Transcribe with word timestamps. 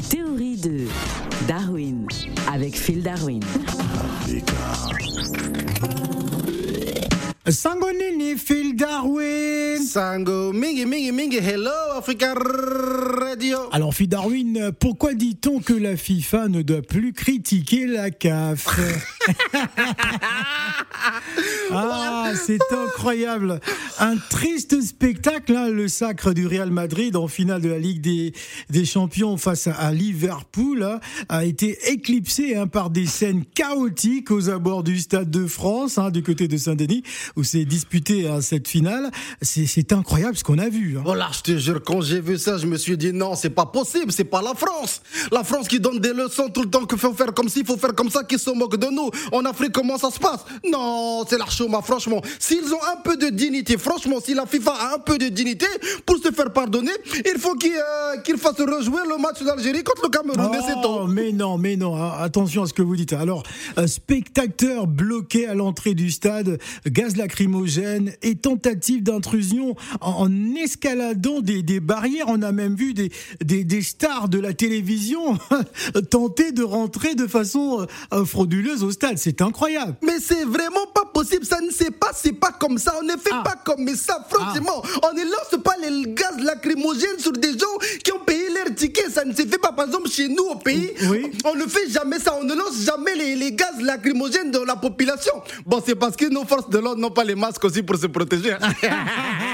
Théories 0.00 0.56
de 0.56 0.86
Darwin 1.46 2.06
avec 2.52 2.76
Phil 2.76 3.02
Darwin. 3.02 3.40
Phil 8.36 8.74
Darwin. 8.74 9.82
Sango, 9.82 10.52
mingi, 10.52 10.86
mingi, 10.86 11.12
mingi, 11.12 11.38
hello 11.38 11.70
Africa 11.96 12.34
Radio. 12.34 13.58
Alors, 13.72 13.94
Phil 13.94 14.08
Darwin, 14.08 14.72
pourquoi 14.78 15.14
dit-on 15.14 15.60
que 15.60 15.72
la 15.72 15.96
FIFA 15.96 16.48
ne 16.48 16.62
doit 16.62 16.82
plus 16.82 17.12
critiquer 17.12 17.86
la 17.86 18.10
CAF? 18.10 18.66
Ah, 21.70 22.32
c'est 22.34 22.60
incroyable. 22.70 23.60
Un 23.98 24.16
triste 24.16 24.80
spectacle, 24.80 25.56
hein, 25.56 25.68
le 25.68 25.88
sacre 25.88 26.32
du 26.32 26.46
Real 26.46 26.70
Madrid 26.70 27.16
en 27.16 27.28
finale 27.28 27.60
de 27.62 27.68
la 27.68 27.78
Ligue 27.78 28.00
des, 28.00 28.32
des 28.70 28.84
Champions 28.84 29.36
face 29.36 29.66
à, 29.66 29.92
Liverpool 29.92 30.82
hein, 30.82 31.00
a 31.28 31.44
été 31.44 31.76
éclipsé 31.90 32.56
hein, 32.56 32.66
par 32.66 32.90
des 32.90 33.06
scènes 33.06 33.44
chaotiques 33.54 34.30
aux 34.30 34.50
abords 34.50 34.82
du 34.82 34.98
Stade 34.98 35.30
de 35.30 35.46
France, 35.46 35.98
du 36.12 36.22
côté 36.22 36.48
de 36.48 36.56
Saint-Denis, 36.56 37.02
où 37.36 37.44
s'est 37.44 37.64
disputé 37.64 38.23
cette 38.40 38.68
finale. 38.68 39.10
C'est 39.42 39.92
incroyable 39.92 40.36
ce 40.36 40.44
qu'on 40.44 40.58
a 40.58 40.68
vu. 40.68 40.96
Voilà, 41.04 41.28
je 41.32 41.40
te 41.40 41.56
jure, 41.56 41.82
quand 41.82 42.00
j'ai 42.00 42.20
vu 42.20 42.38
ça, 42.38 42.58
je 42.58 42.66
me 42.66 42.76
suis 42.76 42.96
dit 42.96 43.12
non, 43.12 43.34
c'est 43.34 43.50
pas 43.50 43.66
possible, 43.66 44.12
c'est 44.12 44.24
pas 44.24 44.42
la 44.42 44.54
France. 44.54 45.02
La 45.32 45.44
France 45.44 45.68
qui 45.68 45.80
donne 45.80 45.98
des 45.98 46.12
leçons 46.12 46.48
tout 46.48 46.62
le 46.62 46.70
temps 46.70 46.84
qu'il 46.86 46.98
faut 46.98 47.14
faire 47.14 47.32
comme 47.34 47.48
ci, 47.48 47.64
faut 47.64 47.76
faire 47.76 47.94
comme 47.94 48.10
ça, 48.10 48.24
qui 48.24 48.38
se 48.38 48.50
moque 48.50 48.76
de 48.76 48.86
nous. 48.86 49.10
En 49.32 49.44
Afrique, 49.44 49.72
comment 49.72 49.98
ça 49.98 50.10
se 50.10 50.18
passe? 50.18 50.44
Non, 50.70 51.24
c'est 51.28 51.38
l'archoma, 51.38 51.82
franchement. 51.82 52.20
S'ils 52.38 52.72
ont 52.72 52.82
un 52.92 53.00
peu 53.02 53.16
de 53.16 53.28
dignité, 53.28 53.76
franchement, 53.78 54.16
si 54.24 54.34
la 54.34 54.46
FIFA 54.46 54.72
a 54.72 54.94
un 54.94 54.98
peu 54.98 55.18
de 55.18 55.28
dignité, 55.28 55.66
pour 56.06 56.18
se 56.18 56.30
faire 56.30 56.52
pardonner, 56.52 56.92
il 57.32 57.40
faut 57.40 57.54
qu'il 57.54 57.72
euh, 57.72 58.36
fasse 58.38 58.58
rejouer 58.58 59.02
le 59.08 59.20
match 59.20 59.42
d'Algérie 59.42 59.82
contre 59.82 60.02
le 60.04 60.08
Cameroun. 60.08 60.50
Oh, 60.84 61.06
mais 61.08 61.32
non, 61.32 61.58
mais 61.58 61.76
non, 61.76 61.96
hein, 61.96 62.12
attention 62.20 62.62
à 62.62 62.66
ce 62.66 62.72
que 62.72 62.82
vous 62.82 62.96
dites. 62.96 63.12
Alors, 63.12 63.42
spectateur 63.86 64.86
bloqué 64.86 65.46
à 65.46 65.54
l'entrée 65.54 65.94
du 65.94 66.10
stade, 66.10 66.58
gaz 66.86 67.16
lacrymogène 67.16 68.13
et 68.22 68.34
tentative 68.36 69.02
d'intrusion 69.02 69.76
en, 70.00 70.54
escaladant 70.54 71.40
des, 71.40 71.80
barrières. 71.80 72.26
On 72.28 72.42
a 72.42 72.52
même 72.52 72.74
vu 72.74 72.94
des, 72.94 73.10
des, 73.40 73.82
stars 73.82 74.28
de 74.28 74.38
la 74.38 74.52
télévision 74.52 75.38
tenter 76.10 76.52
de 76.52 76.62
rentrer 76.62 77.14
de 77.14 77.26
façon 77.26 77.86
euh, 78.12 78.24
frauduleuse 78.24 78.82
au 78.82 78.90
stade. 78.90 79.18
C'est 79.18 79.42
incroyable. 79.42 79.96
Mais 80.02 80.18
c'est 80.20 80.44
vraiment 80.44 80.86
pas 80.94 81.04
possible. 81.12 81.44
Ça 81.44 81.60
ne 81.60 81.70
s'est 81.70 81.90
pas, 81.90 82.10
c'est 82.14 82.32
pas 82.32 82.52
comme 82.52 82.78
ça. 82.78 82.94
On 83.00 83.04
ne 83.04 83.12
fait 83.12 83.30
ah. 83.32 83.42
pas 83.44 83.56
comme 83.64 83.88
ça. 83.94 84.24
Franchement, 84.28 84.82
ah. 84.84 85.10
on 85.10 85.14
ne 85.14 85.22
lance 85.24 85.62
pas 85.62 85.74
les 85.82 86.12
gaz 86.12 86.38
lacrymogènes 86.38 87.18
sur 87.18 87.32
des 87.32 87.52
gens 87.52 87.78
qui 88.02 88.12
ont 88.12 88.20
payé 88.24 88.43
ticket. 88.74 89.10
Ça 89.10 89.24
ne 89.24 89.32
se 89.32 89.42
fait 89.46 89.58
pas. 89.58 89.72
Par 89.72 89.86
exemple, 89.86 90.08
chez 90.08 90.28
nous 90.28 90.44
au 90.44 90.56
pays, 90.56 90.90
on 91.44 91.54
ne 91.54 91.66
fait 91.66 91.88
jamais 91.90 92.18
ça. 92.18 92.36
On 92.40 92.44
ne 92.44 92.54
lance 92.54 92.84
jamais 92.84 93.14
les, 93.14 93.36
les 93.36 93.52
gaz 93.52 93.80
lacrymogènes 93.80 94.50
dans 94.50 94.64
la 94.64 94.76
population. 94.76 95.32
Bon, 95.66 95.82
c'est 95.84 95.94
parce 95.94 96.16
que 96.16 96.26
nos 96.26 96.44
forces 96.44 96.68
de 96.70 96.78
l'ordre 96.78 97.00
n'ont 97.00 97.10
pas 97.10 97.24
les 97.24 97.34
masques 97.34 97.64
aussi 97.64 97.82
pour 97.82 97.96
se 97.96 98.06
protéger. 98.06 98.56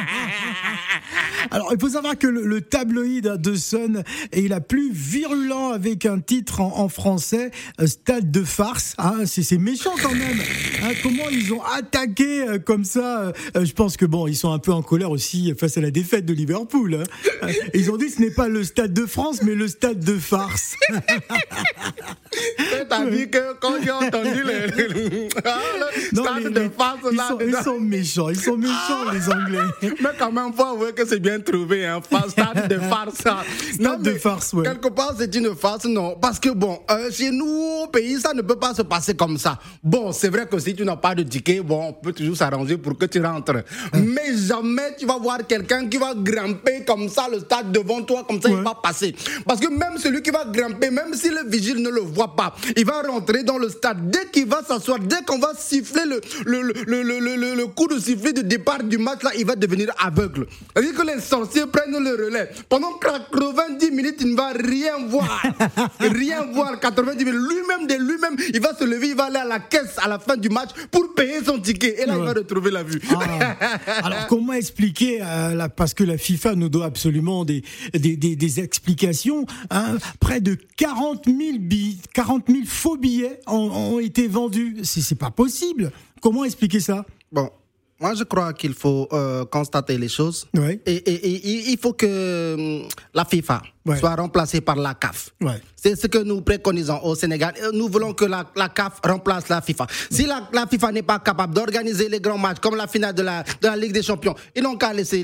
Alors, 1.50 1.70
il 1.72 1.80
faut 1.80 1.88
savoir 1.88 2.16
que 2.18 2.26
le, 2.26 2.60
tabloïd 2.60 3.36
de 3.38 3.54
Sun 3.54 4.04
est 4.32 4.48
la 4.48 4.60
plus 4.60 4.92
virulent 4.92 5.70
avec 5.70 6.06
un 6.06 6.20
titre 6.20 6.60
en, 6.60 6.88
français, 6.88 7.50
euh, 7.80 7.86
Stade 7.86 8.30
de 8.30 8.44
farce. 8.44 8.94
Hein, 8.98 9.24
c'est 9.26 9.58
méchant 9.58 9.94
quand 10.02 10.14
même. 10.14 10.38
Hein, 10.82 10.92
comment 11.02 11.28
ils 11.30 11.52
ont 11.52 11.62
attaqué 11.62 12.42
euh, 12.42 12.58
comme 12.58 12.84
ça 12.84 13.32
euh, 13.56 13.64
Je 13.64 13.72
pense 13.72 13.96
que 13.96 14.04
bon, 14.04 14.26
ils 14.26 14.36
sont 14.36 14.52
un 14.52 14.58
peu 14.58 14.72
en 14.72 14.82
colère 14.82 15.10
aussi 15.10 15.52
face 15.58 15.76
à 15.76 15.80
la 15.80 15.90
défaite 15.90 16.26
de 16.26 16.34
Liverpool. 16.34 17.02
Hein. 17.42 17.48
Ils 17.74 17.90
ont 17.90 17.96
dit 17.96 18.10
ce 18.10 18.20
n'est 18.20 18.30
pas 18.30 18.48
le 18.48 18.62
Stade 18.62 18.92
de 18.92 19.06
France, 19.06 19.42
mais 19.42 19.54
le 19.54 19.68
Stade 19.68 20.04
de 20.04 20.18
farce. 20.18 20.76
Que 23.30 23.54
quand 23.60 23.74
j'ai 23.82 23.90
entendu 23.90 24.42
le, 24.42 24.68
stade 24.68 24.94
de 24.94 25.28
farce, 25.42 25.89
ils, 26.38 27.16
sont, 27.16 27.38
ils 27.40 27.56
sont 27.56 27.80
méchants, 27.80 28.28
ils 28.30 28.40
sont 28.40 28.56
méchants 28.56 29.10
les 29.12 29.28
Anglais. 29.28 29.58
Mais 29.82 30.10
quand 30.18 30.32
même, 30.32 30.52
faut 30.52 30.64
avouer 30.64 30.92
que 30.92 31.06
c'est 31.06 31.20
bien 31.20 31.40
trouvé, 31.40 31.86
hein. 31.86 32.00
stade 32.28 32.68
de 32.68 32.78
farce. 32.78 33.24
Stade 33.74 34.02
de 34.02 34.14
farce, 34.14 34.52
ouais. 34.52 34.64
Quelque 34.64 34.88
part, 34.88 35.14
c'est 35.18 35.34
une 35.34 35.54
farce, 35.54 35.84
non. 35.84 36.16
Parce 36.20 36.38
que 36.38 36.50
bon, 36.50 36.80
euh, 36.90 37.10
chez 37.10 37.30
nous, 37.30 37.82
au 37.84 37.86
pays, 37.88 38.20
ça 38.20 38.32
ne 38.34 38.42
peut 38.42 38.56
pas 38.56 38.74
se 38.74 38.82
passer 38.82 39.14
comme 39.14 39.38
ça. 39.38 39.58
Bon, 39.82 40.12
c'est 40.12 40.28
vrai 40.28 40.46
que 40.46 40.58
si 40.58 40.74
tu 40.74 40.84
n'as 40.84 40.96
pas 40.96 41.14
de 41.14 41.22
ticket, 41.22 41.60
bon, 41.60 41.88
on 41.88 41.92
peut 41.92 42.12
toujours 42.12 42.36
s'arranger 42.36 42.76
pour 42.76 42.96
que 42.96 43.06
tu 43.06 43.24
rentres. 43.24 43.56
Hein. 43.56 44.00
Mais 44.04 44.36
jamais 44.36 44.94
tu 44.98 45.06
vas 45.06 45.18
voir 45.18 45.38
quelqu'un 45.46 45.88
qui 45.88 45.96
va 45.96 46.14
grimper 46.14 46.84
comme 46.86 47.08
ça 47.08 47.28
le 47.30 47.40
stade 47.40 47.72
devant 47.72 48.02
toi, 48.02 48.24
comme 48.26 48.40
ça 48.40 48.48
il 48.48 48.56
va 48.56 48.74
passer. 48.74 49.14
Parce 49.46 49.60
que 49.60 49.68
même 49.68 49.98
celui 49.98 50.22
qui 50.22 50.30
va 50.30 50.44
grimper, 50.44 50.90
même 50.90 51.14
si 51.14 51.30
le 51.30 51.48
vigile 51.48 51.82
ne 51.82 51.88
le 51.90 52.00
voit 52.00 52.34
pas, 52.36 52.54
il 52.76 52.84
va 52.84 53.02
rentrer 53.02 53.42
dans 53.42 53.58
le 53.58 53.68
stade. 53.68 54.10
Dès 54.10 54.26
qu'il 54.26 54.46
va 54.46 54.62
s'asseoir, 54.62 54.98
dès 54.98 55.22
qu'on 55.26 55.38
va 55.38 55.52
siffler 55.56 56.04
le, 56.04 56.19
le, 56.44 56.62
le, 56.62 57.02
le, 57.02 57.54
le 57.54 57.66
coup 57.66 57.86
de 57.86 57.98
sifflet 57.98 58.32
de 58.32 58.42
départ 58.42 58.82
du 58.82 58.98
match, 58.98 59.22
là, 59.22 59.30
il 59.38 59.46
va 59.46 59.56
devenir 59.56 59.88
aveugle. 59.98 60.46
C'est-à-dire 60.74 60.94
que 60.94 61.06
les 61.06 61.20
sorciers 61.20 61.66
prennent 61.66 62.02
le 62.02 62.24
relais. 62.24 62.50
Pendant 62.68 62.92
90 62.94 63.90
minutes, 63.90 64.16
il 64.20 64.32
ne 64.32 64.36
va 64.36 64.50
rien 64.50 65.06
voir. 65.08 65.42
rien 66.00 66.46
voir. 66.52 66.78
90 66.80 67.24
minutes. 67.24 67.40
Lui-même, 67.40 67.86
de 67.86 67.94
lui-même, 67.94 68.36
il 68.52 68.60
va 68.60 68.74
se 68.76 68.84
lever, 68.84 69.08
il 69.08 69.16
va 69.16 69.24
aller 69.24 69.36
à 69.36 69.44
la 69.44 69.60
caisse 69.60 69.96
à 69.98 70.08
la 70.08 70.18
fin 70.18 70.36
du 70.36 70.48
match 70.48 70.70
pour 70.90 71.14
payer 71.14 71.44
son 71.44 71.58
ticket. 71.58 72.02
Et 72.02 72.06
là, 72.06 72.14
il 72.16 72.24
va 72.24 72.32
retrouver 72.32 72.70
la 72.70 72.82
vue. 72.82 73.00
Ah. 73.10 73.56
Alors, 74.04 74.26
comment 74.28 74.52
expliquer, 74.52 75.20
euh, 75.22 75.68
parce 75.68 75.94
que 75.94 76.04
la 76.04 76.18
FIFA 76.18 76.54
nous 76.54 76.68
doit 76.68 76.86
absolument 76.86 77.44
des, 77.44 77.62
des, 77.92 78.16
des, 78.16 78.60
explications. 78.60 79.46
Hein. 79.70 79.96
Près 80.18 80.40
de 80.40 80.56
40 80.76 81.26
000, 81.26 81.38
40 82.12 82.44
000 82.48 82.58
faux 82.66 82.96
billets 82.96 83.40
ont, 83.46 83.70
ont 83.70 83.98
été 83.98 84.26
vendus. 84.26 84.78
C'est 84.82 85.18
pas 85.18 85.30
possible. 85.30 85.92
Comment 86.20 86.44
expliquer 86.44 86.80
ça? 86.80 87.04
Bon, 87.32 87.48
moi, 88.00 88.14
je 88.14 88.24
crois 88.24 88.52
qu'il 88.54 88.72
faut 88.74 89.08
euh, 89.12 89.44
constater 89.44 89.98
les 89.98 90.08
choses. 90.08 90.46
Ouais. 90.56 90.80
Et, 90.86 90.94
et, 90.94 91.14
et, 91.14 91.70
il 91.72 91.78
faut 91.78 91.92
que 91.92 92.54
hum, 92.82 92.88
la 93.12 93.24
FIFA 93.24 93.62
soit 93.98 94.14
remplacée 94.14 94.60
par 94.60 94.76
la 94.76 94.94
CAF. 94.94 95.30
Ouais. 95.40 95.60
C'est 95.76 95.96
ce 96.00 96.06
que 96.06 96.18
nous 96.18 96.40
préconisons 96.40 96.98
au 97.02 97.14
Sénégal. 97.14 97.54
Nous 97.74 97.88
voulons 97.88 98.14
que 98.14 98.24
la, 98.24 98.44
la 98.56 98.68
CAF 98.68 99.00
remplace 99.04 99.48
la 99.48 99.60
FIFA. 99.60 99.86
Si 100.10 100.24
la, 100.24 100.48
la 100.52 100.66
FIFA 100.66 100.92
n'est 100.92 101.02
pas 101.02 101.18
capable 101.18 101.54
d'organiser 101.54 102.08
les 102.08 102.20
grands 102.20 102.38
matchs 102.38 102.60
comme 102.60 102.76
la 102.76 102.86
finale 102.86 103.14
de 103.14 103.22
la, 103.22 103.42
de 103.42 103.66
la 103.66 103.76
Ligue 103.76 103.92
des 103.92 104.02
Champions, 104.02 104.34
ils 104.54 104.62
n'ont 104.62 104.76
qu'à 104.76 104.92
laisser 104.92 105.22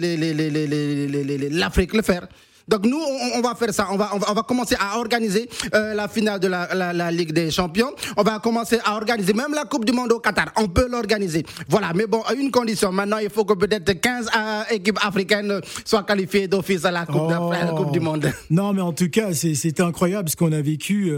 l'Afrique 1.51 1.95
le 1.95 2.03
faire. 2.03 2.27
Donc 2.69 2.85
nous, 2.85 2.99
on, 3.35 3.41
va 3.43 3.55
faire 3.55 3.73
ça. 3.73 3.87
On 3.93 3.97
va, 3.97 4.11
on 4.13 4.35
va, 4.35 4.43
commencer 4.43 4.75
à 4.81 4.99
organiser 4.99 5.49
euh, 5.73 5.95
la 5.95 6.09
finale 6.09 6.41
de 6.41 6.49
la, 6.49 6.75
la, 6.75 6.93
la, 6.93 7.11
Ligue 7.13 7.33
des 7.33 7.51
Champions. 7.53 7.93
On 8.17 8.25
va 8.25 8.41
commencer 8.41 8.79
à 8.85 8.97
organiser 8.97 9.33
même 9.35 9.55
la 9.55 9.65
Coupe 9.65 9.85
du 9.85 9.93
Monde 9.93 10.13
au 10.13 10.19
Qatar. 10.19 10.53
On 10.57 10.67
peut 10.67 10.89
l'organiser. 10.91 11.47
Voilà. 11.69 11.93
Mais 11.95 12.07
bon, 12.07 12.23
à 12.23 12.35
une 12.35 12.51
condition. 12.51 12.91
Maintenant, 12.91 13.19
il 13.19 13.31
faut 13.31 13.45
que 13.45 13.55
peut-être 13.55 13.93
15 13.93 14.27
euh, 14.37 14.63
équipes 14.71 14.99
africaines 15.01 15.61
soient 15.85 16.03
qualifiées 16.03 16.49
d'office 16.49 16.85
à 16.85 16.91
la 16.91 17.07
Coupe, 17.07 17.33
coupe, 17.77 17.93
du 17.93 18.01
Monde. 18.01 18.33
Non, 18.51 18.73
mais 18.73 18.83
en 18.83 18.93
tout 18.93 19.11
cas, 19.11 19.33
c'est 19.33 19.81
incroyable 19.81 20.29
ce 20.29 20.37
qu'on 20.37 20.53
a 20.53 20.61
vécu 20.61 21.13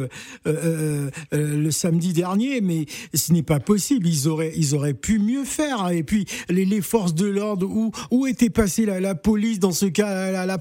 euh, 0.46 1.10
le 1.32 1.70
samedi 1.70 2.12
dernier. 2.12 2.60
Mais 2.60 2.84
ce 3.14 3.32
n'est 3.32 3.42
pas 3.42 3.60
possible. 3.60 4.06
Ils 4.06 4.28
auraient, 4.28 4.52
ils 4.54 4.74
auraient 4.74 4.92
pu 4.92 5.18
mieux 5.18 5.44
faire. 5.44 5.88
Et 5.90 6.02
puis, 6.02 6.26
les, 6.50 6.66
les 6.66 6.82
forces 6.82 7.14
de 7.14 7.26
l'ordre, 7.26 7.66
où, 7.66 7.90
où 8.10 8.26
était 8.26 8.50
passée 8.50 8.84
la, 8.84 9.00
la 9.00 9.14
police 9.14 9.58
dans 9.60 9.72
ce 9.72 9.86
cas, 9.86 10.30
la, 10.30 10.44
la 10.44 10.58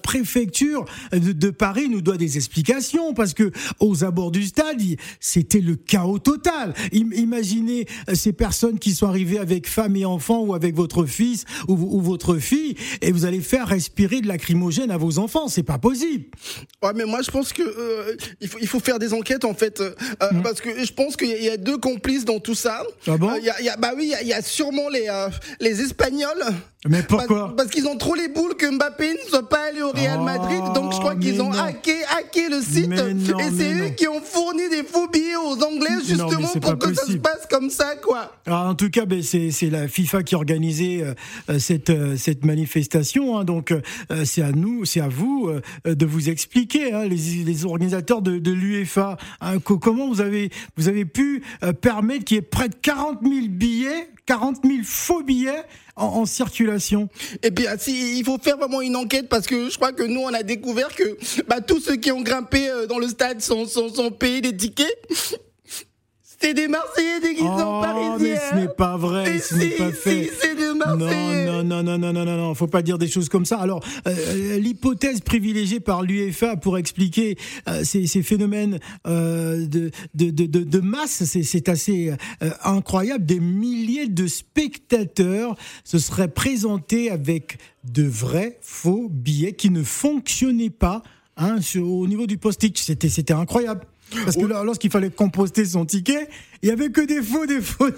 préfecture 0.83 1.33
de, 1.33 1.49
Paris 1.49 1.89
nous 1.89 2.01
doit 2.01 2.17
des 2.17 2.37
explications 2.37 3.13
parce 3.13 3.33
que 3.33 3.51
aux 3.79 4.03
abords 4.03 4.31
du 4.31 4.45
stade, 4.45 4.81
c'était 5.19 5.59
le 5.59 5.75
chaos 5.75 6.19
total. 6.19 6.73
Imaginez 6.91 7.87
euh, 8.09 8.15
ces 8.15 8.33
personnes 8.33 8.79
qui 8.79 8.91
sont 8.91 9.07
arrivées 9.07 9.39
avec 9.39 9.67
femme 9.67 9.95
et 9.95 10.05
enfants 10.05 10.41
ou 10.41 10.53
avec 10.53 10.75
votre 10.75 11.05
fils 11.05 11.45
ou, 11.67 12.01
votre 12.01 12.37
fille 12.37 12.75
et 13.01 13.11
vous 13.11 13.25
allez 13.25 13.41
faire 13.41 13.67
respirer 13.67 14.21
de 14.21 14.27
lacrymogène 14.27 14.91
à 14.91 14.97
vos 14.97 15.19
enfants. 15.19 15.47
C'est 15.47 15.63
pas 15.63 15.77
possible. 15.77 16.25
Ouais, 16.83 16.91
mais 16.95 17.05
moi 17.05 17.21
je 17.21 17.31
pense 17.31 17.53
que 17.53 17.63
euh, 17.63 18.15
il, 18.41 18.47
faut, 18.47 18.57
il 18.61 18.67
faut 18.67 18.79
faire 18.79 18.99
des 18.99 19.13
enquêtes 19.13 19.45
en 19.45 19.53
fait 19.53 19.81
euh, 19.81 19.93
mmh. 20.31 20.41
parce 20.41 20.61
que 20.61 20.83
je 20.83 20.93
pense 20.93 21.15
qu'il 21.15 21.29
y 21.43 21.49
a 21.49 21.57
deux 21.57 21.77
complices 21.77 22.25
dans 22.25 22.39
tout 22.39 22.55
ça. 22.55 22.83
Ah 23.07 23.17
bon 23.17 23.35
il 23.35 23.45
y 23.45 23.69
a, 23.69 23.77
bah 23.77 23.93
oui, 23.95 24.13
il 24.21 24.27
y, 24.27 24.33
a 24.33 24.41
sûrement 24.41 24.89
les 24.89 25.07
les 25.59 25.81
Espagnols. 25.81 26.43
Mais 26.87 27.03
pourquoi 27.03 27.53
Parce, 27.55 27.69
qu'ils 27.69 27.87
ont 27.87 27.97
trop 27.97 28.15
les 28.15 28.27
boules 28.27 28.55
que 28.55 28.69
Mbappé 28.69 29.13
ne 29.13 29.29
soit 29.29 29.47
pas 29.47 29.67
allé 29.69 29.81
au 29.81 29.91
Real 29.91 30.21
Madrid. 30.21 30.61
Donc 30.73 30.93
je 30.93 30.99
crois 30.99 31.15
qu'ils 31.15 31.41
ont 31.41 31.51
hacké, 31.51 31.96
hacké, 32.17 32.49
le 32.49 32.61
site. 32.61 32.91
et 32.91 33.57
c'est 33.57 33.73
eux 33.73 33.89
qui 33.89 34.07
ont 34.07 34.21
fourni 34.21 34.69
des 34.69 34.83
faux 34.83 35.07
billets 35.07 35.35
aux 35.35 35.61
Anglais 35.63 35.97
justement 36.05 36.47
pour 36.61 36.77
que 36.77 36.93
ça 36.93 37.05
se 37.05 37.17
passe 37.17 37.47
comme 37.49 37.69
ça, 37.69 37.95
quoi. 37.95 38.33
Alors, 38.45 38.67
en 38.67 38.75
tout 38.75 38.89
cas, 38.89 39.05
ben, 39.05 39.21
c'est 39.21 39.69
la 39.69 39.87
FIFA 39.87 40.23
qui 40.23 40.35
a 40.35 40.37
organisé 40.37 41.03
euh, 41.03 41.13
euh, 41.49 41.59
cette, 41.59 41.89
euh, 41.89 42.15
cette 42.17 42.45
manifestation. 42.45 43.37
Hein, 43.37 43.43
donc 43.43 43.73
c'est 44.25 44.41
à 44.41 44.51
nous, 44.51 44.85
c'est 44.85 45.01
à 45.01 45.07
vous 45.07 45.49
de 45.85 46.05
vous 46.05 46.29
expliquer, 46.29 46.93
hein, 46.93 47.05
les, 47.05 47.43
les, 47.43 47.65
organisateurs 47.65 48.21
de, 48.21 48.39
de 48.39 48.51
l'UEFA, 48.51 49.17
hein, 49.41 49.59
comment 49.59 50.07
vous 50.07 50.21
avez, 50.21 50.49
vous 50.75 50.87
avez 50.87 51.05
pu 51.05 51.43
permettre 51.81 52.25
qu'il 52.25 52.35
y 52.35 52.37
ait 52.39 52.43
près 52.43 52.69
de 52.69 52.75
40 52.75 53.19
000 53.23 53.47
billets, 53.49 54.09
40 54.25 54.57
000 54.63 54.77
faux 54.83 55.23
billets 55.23 55.63
en, 55.95 56.25
circulation? 56.25 57.09
Eh 57.43 57.49
bien, 57.49 57.71
si, 57.77 58.19
il 58.19 58.23
faut 58.23 58.37
faire 58.37 58.57
vraiment 58.57 58.81
une 58.81 58.95
enquête 58.95 59.29
parce 59.29 59.47
que 59.47 59.69
je 59.69 59.75
crois 59.75 59.91
que 59.91 60.03
nous, 60.03 60.21
on 60.21 60.33
a 60.33 60.43
découvert 60.43 60.93
que 60.95 61.17
bah, 61.47 61.61
tous 61.61 61.79
ceux 61.79 61.95
qui 61.99 62.11
ont 62.11 62.21
grimpé 62.21 62.69
euh, 62.69 62.85
dans 62.87 62.99
le 62.99 63.07
stade 63.07 63.41
sont, 63.41 63.65
sont, 63.65 63.93
sont 63.93 64.11
payés 64.11 64.41
des 64.41 64.55
tickets. 64.55 64.87
C'est 66.39 66.53
des 66.53 66.67
Marseillais 66.67 67.19
déguisés 67.19 67.47
en 67.47 67.79
Oh, 67.79 67.81
Parisiens. 67.81 68.17
mais 68.19 68.37
ce 68.51 68.55
n'est 68.55 68.67
pas 68.75 68.95
vrai, 68.95 69.37
Et 69.37 69.39
ce 69.39 69.55
n'est 69.55 69.71
si, 69.71 69.75
pas 69.77 69.91
fait. 69.91 70.25
si, 70.25 70.29
c'est 70.39 70.55
des 70.55 70.67
Non, 70.67 70.75
Marseillais. 70.75 71.45
non, 71.47 71.63
non, 71.63 71.81
non, 71.81 71.97
non, 71.97 72.13
non, 72.13 72.25
non, 72.25 72.37
non, 72.37 72.53
faut 72.53 72.67
pas 72.67 72.83
dire 72.83 72.99
des 72.99 73.07
choses 73.07 73.27
comme 73.27 73.43
ça. 73.45 73.57
Alors, 73.57 73.83
euh, 74.07 74.59
l'hypothèse 74.59 75.21
privilégiée 75.21 75.79
par 75.79 76.03
l'UEFA 76.03 76.55
pour 76.55 76.77
expliquer 76.77 77.39
euh, 77.67 77.83
ces, 77.83 78.05
ces 78.05 78.21
phénomènes 78.21 78.77
euh, 79.07 79.65
de, 79.65 79.89
de, 80.13 80.29
de, 80.29 80.45
de, 80.63 80.79
masse, 80.79 81.23
c'est- 81.23 81.41
c'est 81.41 81.69
assez 81.69 82.11
euh, 82.43 82.49
incroyable. 82.63 83.25
Des 83.25 83.39
milliers 83.39 84.07
de 84.07 84.27
spectateurs 84.27 85.55
se 85.83 85.97
seraient 85.97 86.27
présentés 86.31 87.09
avec 87.09 87.57
de 87.83 88.03
vrais 88.03 88.59
faux 88.61 89.07
billets 89.09 89.53
qui 89.53 89.71
ne 89.71 89.81
fonctionnaient 89.81 90.69
pas 90.69 91.01
hein, 91.37 91.57
au 91.81 92.07
niveau 92.07 92.27
du 92.27 92.37
post-it. 92.37 92.77
C'était 92.77 93.33
incroyable. 93.33 93.85
Parce 94.23 94.37
que 94.37 94.45
là, 94.45 94.63
lorsqu'il 94.63 94.89
fallait 94.89 95.09
composter 95.09 95.65
son 95.65 95.85
ticket, 95.85 96.29
il 96.63 96.69
y 96.69 96.71
avait 96.71 96.89
que 96.89 97.01
des 97.01 97.21
faux, 97.21 97.45
des 97.45 97.61
faux. 97.61 97.89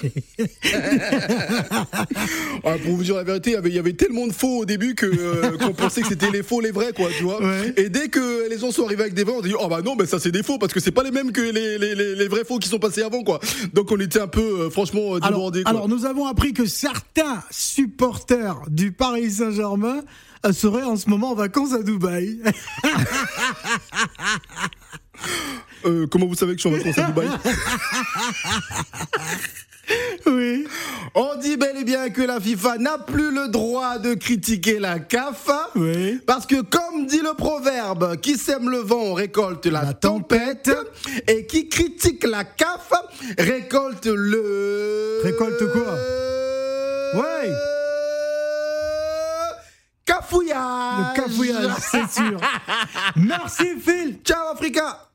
Ah, 2.65 2.75
pour 2.83 2.97
vous 2.97 3.03
dire 3.03 3.15
la 3.15 3.23
vérité, 3.23 3.51
il 3.51 3.53
y 3.53 3.55
avait, 3.55 3.69
il 3.69 3.75
y 3.75 3.79
avait 3.79 3.93
tellement 3.93 4.27
de 4.27 4.33
faux 4.33 4.59
au 4.59 4.65
début 4.65 4.93
que 4.95 5.05
euh, 5.05 5.57
qu'on 5.57 5.73
pensait 5.73 6.01
que 6.01 6.07
c'était 6.09 6.29
les 6.29 6.43
faux, 6.43 6.59
les 6.59 6.71
vrais, 6.71 6.91
quoi, 6.93 7.07
tu 7.17 7.23
vois. 7.23 7.41
Ouais. 7.41 7.73
Et 7.77 7.89
dès 7.89 8.09
que 8.09 8.49
les 8.49 8.59
gens 8.59 8.71
sont 8.71 8.85
arrivés 8.85 9.03
avec 9.03 9.13
des 9.13 9.23
vrais, 9.23 9.33
on 9.37 9.41
dit 9.41 9.53
oh 9.57 9.67
bah 9.69 9.81
non, 9.83 9.95
mais 9.97 10.05
ça 10.05 10.19
c'est 10.19 10.31
des 10.31 10.43
faux 10.43 10.57
parce 10.57 10.73
que 10.73 10.79
c'est 10.81 10.91
pas 10.91 11.03
les 11.03 11.11
mêmes 11.11 11.31
que 11.31 11.39
les, 11.41 11.77
les, 11.77 11.95
les, 11.95 12.15
les 12.15 12.27
vrais 12.27 12.43
faux 12.43 12.59
qui 12.59 12.67
sont 12.67 12.79
passés 12.79 13.01
avant, 13.01 13.23
quoi. 13.23 13.39
Donc 13.73 13.91
on 13.91 13.99
était 13.99 14.19
un 14.19 14.27
peu, 14.27 14.41
euh, 14.41 14.69
franchement, 14.69 15.15
euh, 15.15 15.19
Alors, 15.21 15.51
débordés. 15.51 15.63
quoi. 15.63 15.69
alors, 15.71 15.87
nous 15.87 16.05
avons 16.05 16.25
appris 16.27 16.53
que 16.53 16.65
certains 16.65 17.41
supporters 17.49 18.57
du 18.69 18.91
Paris 18.91 19.31
Saint-Germain 19.31 20.01
seraient 20.51 20.83
en 20.83 20.97
ce 20.97 21.09
moment 21.09 21.31
en 21.31 21.35
vacances 21.35 21.73
à 21.73 21.81
Dubaï. 21.81 22.39
Euh, 25.85 26.07
comment 26.07 26.27
vous 26.27 26.35
savez 26.35 26.55
que 26.55 26.61
je 26.61 26.67
suis 26.67 26.75
en 26.75 26.77
vacances 26.77 26.97
à 26.97 27.03
Dubaï 27.07 27.27
oui. 30.27 30.67
On 31.15 31.35
dit 31.37 31.57
bel 31.57 31.77
et 31.77 31.83
bien 31.83 32.09
que 32.09 32.21
la 32.21 32.39
FIFA 32.39 32.77
n'a 32.77 32.97
plus 32.99 33.31
le 33.33 33.47
droit 33.47 33.97
de 33.97 34.13
critiquer 34.13 34.77
la 34.77 34.99
CAF. 34.99 35.49
Oui. 35.75 36.19
Parce 36.27 36.45
que 36.45 36.61
comme 36.61 37.07
dit 37.07 37.21
le 37.21 37.33
proverbe, 37.33 38.17
qui 38.17 38.37
sème 38.37 38.69
le 38.69 38.77
vent 38.79 39.13
récolte 39.13 39.65
la, 39.65 39.83
La 39.83 39.93
tempête, 39.93 40.63
tempête. 40.63 41.23
et 41.27 41.47
qui 41.47 41.69
critique 41.69 42.23
la 42.23 42.43
CAF 42.43 42.91
récolte 43.37 44.05
le... 44.05 45.21
Récolte 45.23 45.71
quoi? 45.71 45.93
Ouais. 47.15 47.49
Cafouillage 50.05 51.15
Le 51.15 51.21
cafouillage, 51.21 51.71
c'est 51.91 52.09
sûr. 52.11 52.39
Merci 53.15 53.65
Phil. 53.83 54.19
Ciao 54.23 54.53
Africa 54.53 55.08